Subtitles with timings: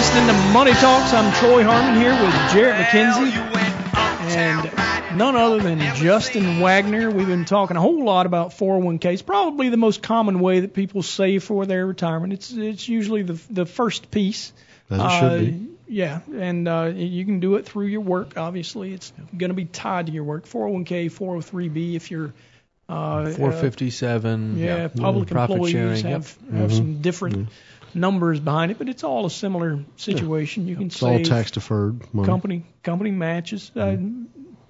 [0.00, 1.12] listening to Money Talks.
[1.12, 3.36] I'm Troy Harmon here with Jarrett McKenzie
[4.30, 7.10] and none other than Justin Wagner.
[7.10, 11.02] We've been talking a whole lot about 401ks, probably the most common way that people
[11.02, 12.32] save for their retirement.
[12.32, 14.54] It's it's usually the the first piece.
[14.88, 15.52] As it should be.
[15.52, 18.38] Uh, Yeah, and uh, you can do it through your work.
[18.38, 20.46] Obviously, it's going to be tied to your work.
[20.46, 22.32] 401k, 403b if you're
[22.88, 24.58] uh, 457.
[24.58, 26.04] yeah, public profit employees sharing.
[26.06, 26.12] yep.
[26.12, 27.50] have have some different
[27.94, 30.66] numbers behind it, but it's all a similar situation.
[30.68, 32.26] You can It's all tax deferred money.
[32.26, 33.96] company company matches, uh,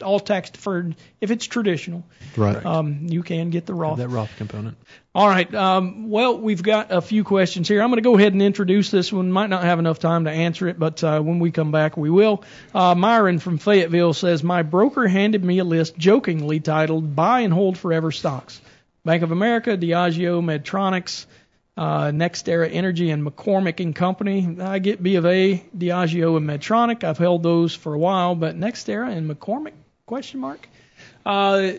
[0.03, 0.97] all tax deferred.
[1.21, 2.05] If it's traditional,
[2.37, 2.65] Right.
[2.65, 3.99] um, you can get the Roth.
[3.99, 4.77] That Roth component.
[5.15, 5.53] All right.
[5.55, 7.83] Um, well, we've got a few questions here.
[7.83, 9.31] I'm going to go ahead and introduce this one.
[9.31, 12.09] Might not have enough time to answer it, but uh, when we come back, we
[12.11, 12.45] will.
[12.75, 17.53] Uh, Myron from Fayetteville says, My broker handed me a list jokingly titled Buy and
[17.53, 18.61] Hold Forever Stocks.
[19.05, 21.27] Bank of America, Diageo, Medtronics,
[21.81, 24.57] uh, NextEra Energy, and McCormick and Company.
[24.61, 27.05] I get B of A, Diageo, and Medtronic.
[27.05, 29.73] I've held those for a while, but NextEra and McCormick?
[30.05, 30.69] Question mark.
[31.25, 31.73] Uh,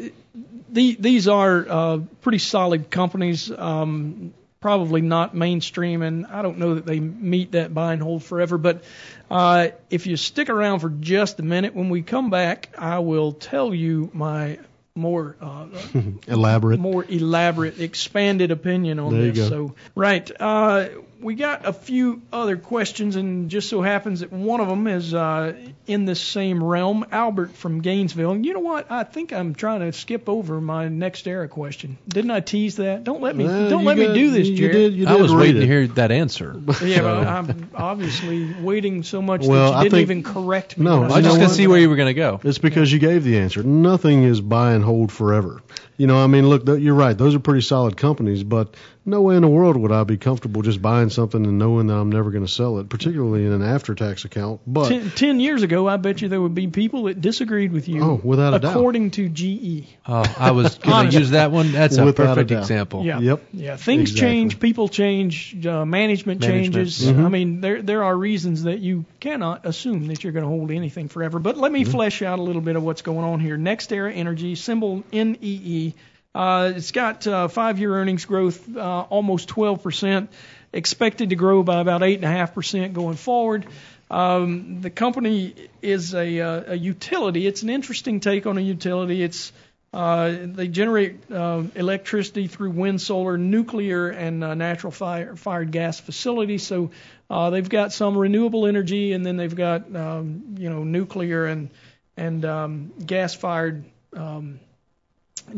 [0.70, 3.52] the, these are uh, pretty solid companies.
[3.52, 8.24] Um, probably not mainstream, and I don't know that they meet that buy and hold
[8.24, 8.58] forever.
[8.58, 8.84] But
[9.30, 13.34] uh, if you stick around for just a minute, when we come back, I will
[13.34, 14.58] tell you my
[14.96, 15.68] more uh,
[16.28, 16.80] Elaborate.
[16.80, 19.48] more elaborate, expanded opinion on There this.
[19.50, 20.90] So, right, uh,
[21.22, 25.14] we got a few other questions, and just so happens that one of them is
[25.14, 25.54] uh,
[25.88, 27.06] in this same realm.
[27.12, 28.32] Albert from Gainesville.
[28.32, 28.92] And You know what?
[28.92, 31.98] I think I'm trying to skip over my NextEra question.
[32.08, 33.04] Didn't I tease that?
[33.04, 33.46] Don't let me.
[33.46, 34.74] Well, don't you let me do this, you Jarrett.
[34.74, 35.60] did- you I was waiting it.
[35.62, 36.56] to hear that answer.
[36.84, 40.78] Yeah, but I'm obviously waiting so much Well, that you I didn't think- even correct
[40.78, 40.86] me.
[40.86, 42.40] No, when I was just gonna see where you were going to go.
[42.44, 43.62] It's because you gave the answer.
[43.64, 45.62] Nothing is buy and hold forever.
[46.02, 47.16] You know, I mean, look, th- you're right.
[47.16, 48.74] Those are pretty solid companies, but
[49.06, 51.94] no way in the world would I be comfortable just buying something and knowing that
[51.96, 54.62] I'm never going to sell it, particularly in an after-tax account.
[54.66, 57.88] But Ten, ten years ago, I bet you there would be people that disagreed with
[57.88, 58.02] you.
[58.04, 58.76] Oh, without a doubt.
[58.76, 59.86] according to GE.
[60.08, 61.72] Oh, I was going to use that one.
[61.72, 62.60] That's a Without a perfect doubt.
[62.62, 63.06] example.
[63.06, 63.20] Yeah.
[63.20, 63.44] Yep.
[63.54, 63.76] Yeah.
[63.78, 64.22] Things Exactly.
[64.28, 66.74] change, people change, uh, management, Management.
[66.74, 67.02] changes.
[67.12, 67.26] Mhm.
[67.26, 70.72] I mean, there there are reasons that you cannot assume that you're going to hold
[70.72, 71.38] anything forever.
[71.38, 71.74] But let Mm-hmm.
[71.74, 73.56] me flesh out a little bit of what's going on here.
[73.58, 75.91] NextEra Energy, symbol NEE.
[76.34, 80.30] Uh, it's got uh, five-year earnings growth uh, almost 12%,
[80.72, 83.66] expected to grow by about 8.5% going forward.
[84.10, 87.48] Um, the company is a, uh, a utility.
[87.48, 89.24] It's an interesting take on a utility.
[89.24, 89.52] It's
[89.94, 96.64] uh, they generate uh, electricity through wind, solar, nuclear, and natural fire, fired gas facilities.
[96.64, 96.92] So
[97.30, 101.72] they've got some renewable energy, and then they've got um, you know nuclear and
[102.16, 103.84] and um, gas fired
[104.16, 104.62] um,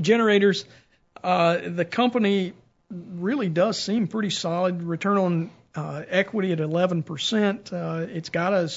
[0.02, 0.66] generators.
[1.24, 2.54] Uh, the company
[2.90, 4.84] really does seem pretty solid.
[4.84, 7.74] Return on uh, equity at 11%.
[7.74, 8.72] Uh, it's got a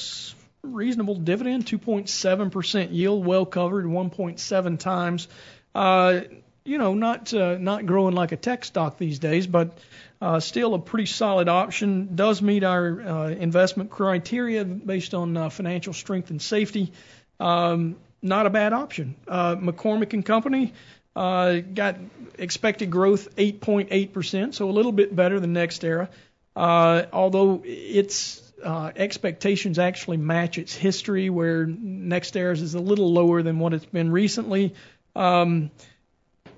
[0.62, 5.28] reasonable dividend, 2.7% yield, well covered, 1.7 times.
[5.74, 6.20] Uh,
[6.64, 9.78] you know, not uh, not growing like a tech stock these days, but
[10.20, 12.16] uh, still a pretty solid option.
[12.16, 16.92] Does meet our uh, investment criteria based on uh, financial strength and safety.
[17.38, 19.14] Um, not a bad option.
[19.28, 20.72] Uh, McCormick and Company
[21.16, 21.96] uh, got
[22.38, 26.08] expected growth 8.8%, so a little bit better than NextEra.
[26.54, 33.42] Uh, although its uh, expectations actually match its history, where NextEra's is a little lower
[33.42, 34.74] than what it's been recently.
[35.14, 35.70] Um,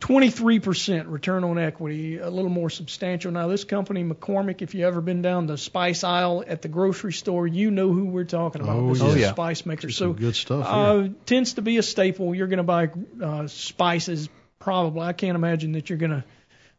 [0.01, 3.33] 23% return on equity, a little more substantial.
[3.33, 7.13] Now, this company, McCormick, if you've ever been down the spice aisle at the grocery
[7.13, 8.77] store, you know who we're talking about.
[8.77, 9.09] Oh, this yeah.
[9.09, 9.91] is Oh, a spice maker.
[9.91, 10.65] some So good stuff.
[10.67, 10.75] here.
[10.75, 12.33] uh, tends to be a staple.
[12.35, 12.91] You're going to buy
[13.21, 15.03] uh, spices, probably.
[15.03, 16.25] I can't imagine that you're going to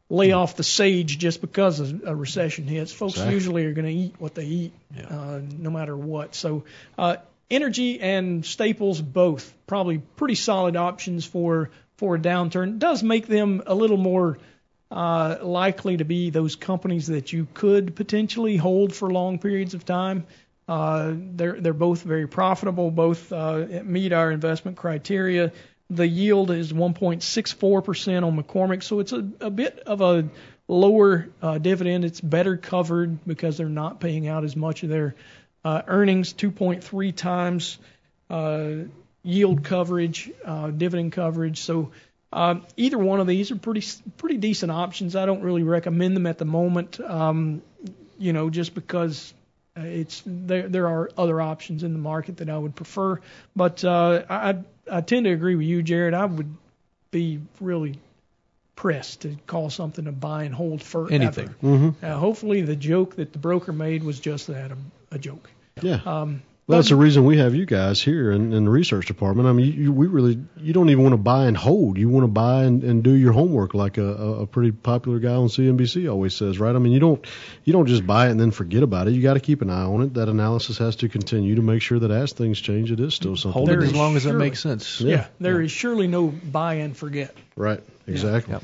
[0.09, 2.91] lay off the sage just because a, recession hits.
[2.91, 3.33] Folks Exactly.
[3.35, 5.05] usually are going to eat what they eat, Yeah.
[5.07, 6.35] uh, no matter what.
[6.35, 6.63] So,
[6.97, 7.17] uh,
[7.51, 12.79] energy and staples both probably pretty solid options for for a downturn.
[12.79, 14.39] Does make them a little more
[14.91, 19.85] uh, likely to be those companies that you could potentially hold for long periods of
[19.85, 20.25] time.
[20.67, 22.89] Uh, they're they're both very profitable.
[22.91, 25.51] Both uh, meet our investment criteria.
[25.89, 30.29] The yield is 1.64% on McCormick, so it's a, a bit of a
[30.67, 32.05] lower uh, dividend.
[32.05, 35.15] It's better covered because they're not paying out as much of their
[35.65, 36.33] uh, earnings.
[36.33, 37.79] 2.3 times
[38.29, 38.69] uh,
[39.23, 41.59] yield coverage, uh, dividend coverage.
[41.61, 41.91] So
[42.31, 43.85] um, either one of these are pretty
[44.17, 45.15] pretty decent options.
[45.15, 46.99] I don't really recommend them at the moment.
[46.99, 47.61] Um,
[48.19, 49.38] you know, just because uh,
[49.83, 53.19] it's there there are other options in the market that I would prefer.
[53.55, 54.57] But uh, I
[54.91, 56.13] I tend to agree with you, Jarrett.
[56.13, 56.55] I would
[57.11, 57.99] be really
[58.75, 61.49] pressed to call something a buy and hold for Anything.
[61.61, 62.05] Mm-hmm.
[62.05, 64.77] Uh, hopefully, the joke that the broker made was just that a,
[65.11, 65.49] a joke.
[65.81, 65.99] Yeah.
[66.05, 69.47] Um, Well, that's the reason we have you guys here in, in the research department.
[69.49, 71.97] I mean, you, you, we really, you don't even want to buy and hold.
[71.97, 75.17] You want to buy and, and do your homework, like a, a, a pretty popular
[75.17, 76.75] guy on CNBC always says, right?
[76.75, 77.25] I mean, you don't,
[77.63, 79.13] you don't just buy it and then forget about it.
[79.15, 80.13] You got to keep an eye on it.
[80.13, 83.35] That analysis has to continue to make sure that as things change, it is still
[83.35, 83.51] something.
[83.53, 85.01] Hold it as long as it makes sense.
[85.01, 85.27] yeah, Yeah.
[85.39, 87.35] there is surely no buy and forget.
[87.55, 87.81] Right.
[88.05, 88.53] Exactly.
[88.53, 88.63] Yep.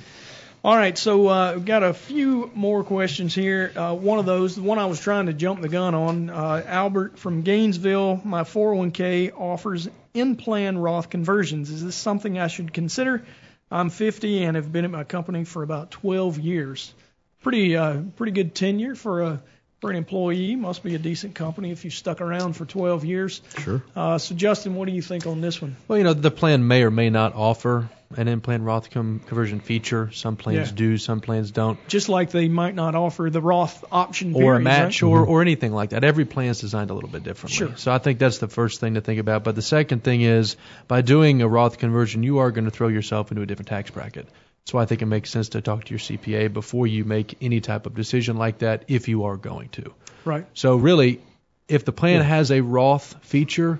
[0.65, 3.71] All right, so uh, we've got a few more questions here.
[3.75, 6.63] Uh, one of those, the one I was trying to jump the gun on, uh,
[6.65, 8.19] Albert from Gainesville.
[8.25, 11.69] My 401k offers in-plan Roth conversions.
[11.69, 13.23] Is this something I should consider?
[13.69, 16.91] I'm 50 and have been at my company for about 12 years.
[17.43, 19.43] Pretty, uh, pretty good tenure for a
[19.81, 20.55] for an employee.
[20.55, 23.41] Must be a decent company if you stuck around for 12 years.
[23.59, 23.83] Sure.
[23.95, 25.75] Uh, so, Justin, what do you think on this one?
[25.87, 29.59] Well, you know, the plan may or may not offer an in-plan Roth com- conversion
[29.59, 30.09] feature.
[30.13, 30.75] Some plans Yeah.
[30.75, 31.77] do, some plans don't.
[31.87, 35.09] Just like they might not offer the Roth option or a match right?
[35.09, 36.03] or, or anything like that.
[36.03, 37.57] Every plan is designed a little bit differently.
[37.57, 37.75] Sure.
[37.77, 39.43] So I think that's the first thing to think about.
[39.43, 40.55] But the second thing is
[40.87, 43.89] by doing a Roth conversion, you are going to throw yourself into a different tax
[43.91, 44.27] bracket.
[44.65, 47.61] So I think it makes sense to talk to your CPA before you make any
[47.61, 49.93] type of decision like that if you are going to.
[50.25, 50.47] Right.
[50.55, 51.21] So really,
[51.67, 53.79] if the plan has a Roth feature,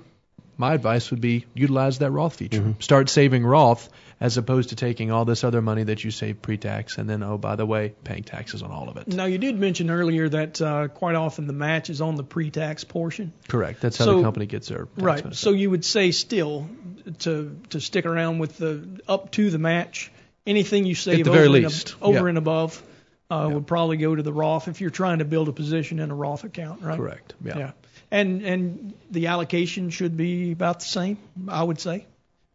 [0.56, 2.76] my advice would be utilize that Roth feature.
[2.78, 3.88] Start saving Roth
[4.20, 7.36] as opposed to taking all this other money that you save pre-tax and then oh
[7.36, 9.08] by the way paying taxes on all of it.
[9.08, 12.84] Now, you did mention earlier that uh, quite often the match is on the pre-tax
[12.84, 13.32] portion.
[13.48, 13.80] Correct.
[13.80, 15.16] That's how So- the company gets their right.
[15.16, 15.36] benefit.
[15.36, 16.68] So you would say still
[17.20, 20.12] to to stick around with the up to the match.
[20.46, 22.28] Anything you save the very over, least, and, ab- over yeah.
[22.28, 22.82] and above
[23.30, 23.54] uh, Yeah.
[23.54, 26.14] would probably go to the Roth if you're trying to build a position in a
[26.14, 26.96] Roth account, right?
[26.96, 27.34] Correct.
[27.44, 27.58] Yeah.
[27.58, 27.70] Yeah.
[28.10, 32.06] And and the allocation should be about the same, I would say.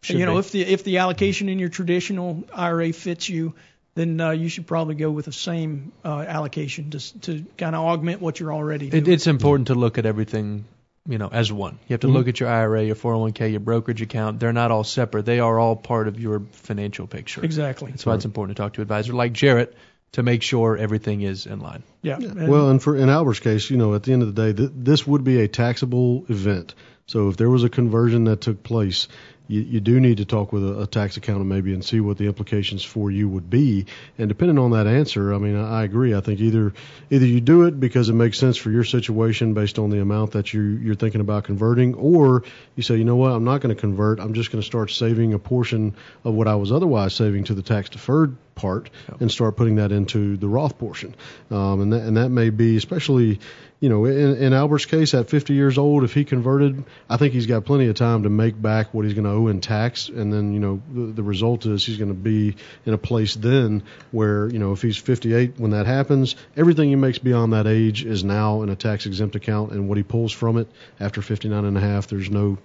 [0.04, 0.40] Should you know, be.
[0.40, 3.54] if the if the allocation in your traditional IRA fits you,
[3.96, 7.84] then uh, you should probably go with the same uh, allocation to to kind of
[7.84, 9.04] augment what you're already doing.
[9.04, 10.64] It, it's important to look at everything,
[11.08, 11.80] you know, as one.
[11.88, 12.16] You have to Mm-hmm.
[12.16, 14.40] look at your IRA, your 401k, your brokerage account.
[14.40, 15.26] They're not all separate.
[15.26, 17.44] They are all part of your financial picture.
[17.44, 17.90] exactly.
[17.92, 19.76] That's why it's important to talk to an advisor like Jarrett
[20.14, 21.84] to make sure everything is in line.
[22.02, 22.18] Yeah.
[22.18, 24.58] and- Well, and for in Albert's case, you know, at the end of the day,
[24.58, 26.76] th- this would be a taxable event.
[27.08, 29.08] So if there was a conversion that took place,
[29.52, 32.18] you, you do need to talk with a, a tax accountant maybe and see what
[32.18, 33.86] the implications for you would be.
[34.18, 36.16] And depending on that answer, I mean, I, I agree.
[36.16, 36.74] I think either
[37.10, 40.32] either you do it because it makes sense for your situation based on the amount
[40.32, 42.44] that you you're thinking about converting, or
[42.76, 44.20] you say, you know what, I'm not going to convert.
[44.20, 47.54] I'm just going to start saving a portion of what I was otherwise saving to
[47.54, 48.90] the tax deferred part
[49.20, 51.16] and start putting that into the Roth portion.
[51.50, 53.40] Um, and that and that may be especially,
[53.82, 57.34] you know, in, in Albert's case at 50 years old, if he converted, I think
[57.34, 60.08] he's got plenty of time to make back what he's going to owe in tax.
[60.08, 63.34] And then, you know, the, the result is he's going to be in a place
[63.34, 63.82] then
[64.12, 68.06] where, you know, if he's 58 when that happens, everything he makes beyond that age
[68.06, 70.68] is now in a tax exempt account, and what he pulls from it
[71.00, 72.58] after 59 and a half, there's no, you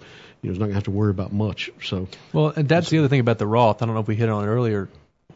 [0.43, 1.71] know, he's not going to have to worry about much.
[1.83, 3.81] So, Well, and that's the other thing about the Roth.
[3.81, 4.91] I don't know if we hit on it earlier.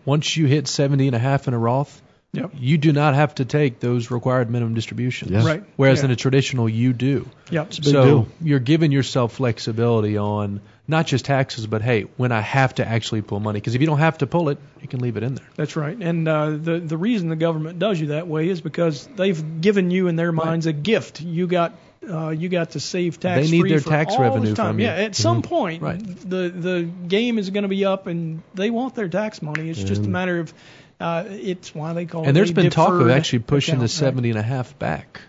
[0.04, 2.52] Once you hit 70 and a half in a Roth, Yep.
[2.56, 5.32] you do not have to take those required minimum distributions.
[5.32, 5.44] Yeah.
[5.44, 5.64] Right.
[5.76, 6.04] Whereas Yeah.
[6.06, 7.28] in a traditional, you do.
[7.50, 7.74] Yep.
[7.74, 8.28] so deal.
[8.40, 13.22] you're giving yourself flexibility on not just taxes, but hey, when I have to actually
[13.22, 15.34] pull money, because if you don't have to pull it, you can leave it in
[15.34, 15.46] there.
[15.56, 15.96] That's right.
[16.00, 19.90] And uh, the the reason the government does you that way is because they've given
[19.90, 21.20] you in their minds a gift.
[21.20, 21.74] You got
[22.08, 23.44] uh, you got to save tax.
[23.46, 24.74] They need free their for tax all revenue time.
[24.74, 24.86] from you.
[24.86, 25.98] Yeah, at some point, Right.
[26.28, 29.68] the the game is going to be up, and they want their tax money.
[29.68, 30.52] It's just a matter of
[31.00, 32.28] uh, it's why they call it.
[32.28, 35.20] And there's been talk of actually pushing the account, 70 and a half back.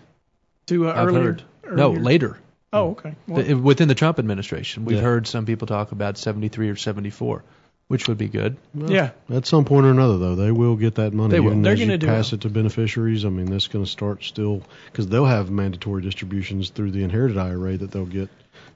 [0.66, 1.22] to uh, I've earlier.
[1.22, 1.44] heard.
[1.76, 2.38] No, later.
[2.72, 3.14] Oh, okay.
[3.26, 5.02] Well, Th- Within the Trump administration, we've Yeah.
[5.02, 7.42] heard some people talk about 73 or 74,
[7.88, 8.56] which would be good.
[8.74, 9.10] yeah.
[9.30, 11.30] At some point or another, though, they will get that money.
[11.32, 11.60] They will.
[11.60, 12.36] They're you gonna do pass it.
[12.36, 13.24] it to beneficiaries.
[13.24, 17.36] I mean, that's going to start still because they'll have mandatory distributions through the inherited
[17.38, 18.30] IRA that they'll get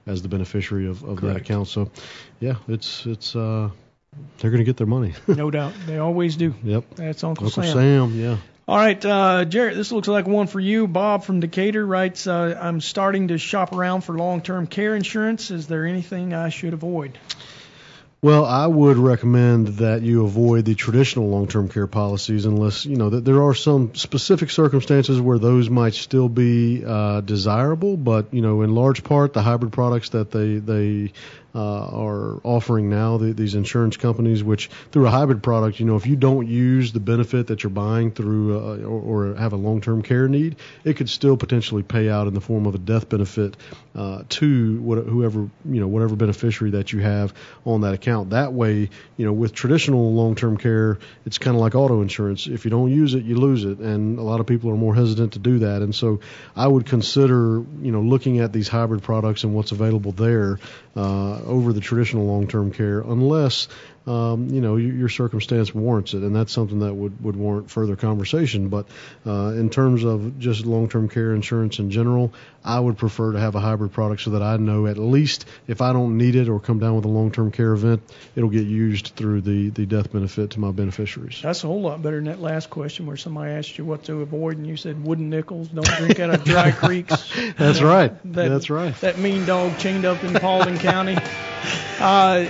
[0.05, 1.67] as the beneficiary of, of that account.
[1.67, 1.89] So,
[2.39, 3.69] yeah, it's it's uh,
[4.39, 5.13] they're going to get their money.
[5.27, 5.73] No doubt.
[5.85, 6.53] They always do.
[6.63, 6.85] yep.
[6.95, 7.73] That's Uncle, Uncle Sam.
[7.73, 8.37] Sam, yeah.
[8.67, 10.87] All right, uh, Jarrett, this looks like one for you.
[10.87, 15.51] Bob from Decatur writes, uh, I'm starting to shop around for long-term care insurance.
[15.51, 17.17] Is there anything I should avoid?
[18.19, 23.11] Well, I would recommend that you avoid the traditional long-term care policies unless you know
[23.11, 27.95] that there are some specific circumstances where those might still be uh, desirable.
[27.95, 31.13] But you know, in large part, the hybrid products that they they
[31.57, 33.17] uh, are offering now.
[33.17, 36.93] The, these insurance companies, which through a hybrid product, you know, if you don't use
[36.93, 40.97] the benefit that you're buying through uh, or, or have a long-term care need, it
[40.97, 43.57] could still potentially pay out in the form of a death benefit
[43.95, 47.33] uh, to what, whoever you know whatever beneficiary that you have
[47.65, 48.29] on that account.
[48.29, 52.45] That way, you know, with traditional long-term care, it's kind of like auto insurance.
[52.45, 54.93] If you don't use it, you lose it, and a lot of people are more
[54.93, 55.81] hesitant to do that.
[55.81, 56.19] And so,
[56.55, 60.59] I would consider you know looking at these hybrid products and what's available there
[60.95, 63.67] uh, over the traditional long-term care, unless
[64.07, 67.97] um, you know, your circumstance warrants it, and that's something that would, would warrant further
[67.97, 68.69] conversation.
[68.69, 68.87] But
[69.25, 72.33] uh, in terms of just long-term care insurance in general,
[72.63, 75.81] I would prefer to have a hybrid product so that I know at least if
[75.81, 78.01] I don't need it or come down with a long-term care event,
[78.35, 81.41] it'll get used through the, the death benefit to my beneficiaries.
[81.41, 84.21] That's a whole lot better than that last question where somebody asked you what to
[84.21, 87.33] avoid, and you said wooden nickels, don't drink out of dry creeks.
[87.57, 88.13] That's right.
[88.33, 88.95] That, That's right.
[89.01, 91.17] That mean dog chained up in Paulding County.
[91.99, 92.45] Uh,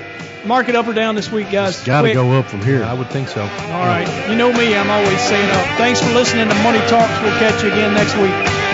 [0.48, 1.84] mark it up or down this week, guys.
[1.84, 2.84] Got to go up from here.
[2.84, 3.42] I would think so.
[3.42, 4.30] All right.
[4.30, 5.78] You know me, I'm always saying up.
[5.78, 7.22] Thanks for listening to Money Talks.
[7.22, 8.68] We'll catch you again next week.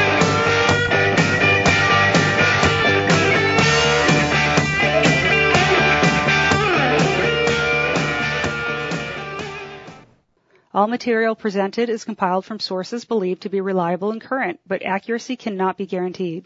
[10.76, 15.36] All material presented is compiled from sources believed to be reliable and current, but accuracy
[15.36, 16.46] cannot be guaranteed.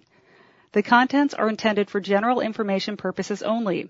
[0.74, 3.90] The contents are intended for general information purposes only.